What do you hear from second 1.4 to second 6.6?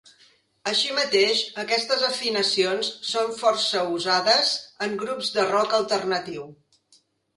aquestes afinacions són força usades en grups de rock alternatiu.